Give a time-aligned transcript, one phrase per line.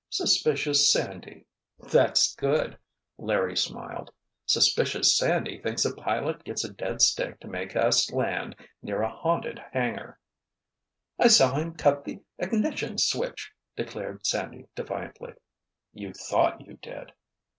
[0.09, 1.45] "Suspicious Sandy!"
[1.77, 2.79] "That's good,"
[3.19, 4.09] Larry smiled.
[4.47, 9.09] "Suspicious Sandy thinks a pilot gets a dead stick to make us land near a
[9.15, 10.17] haunted hangar——"
[11.19, 15.33] "I saw him cut the ignition switch!" declared Sandy defiantly.
[15.93, 17.11] "You thought you did!"